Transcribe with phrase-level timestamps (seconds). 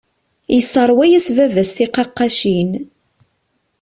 [0.53, 2.69] Yesserwa-yas baba-s tiqaqqacin.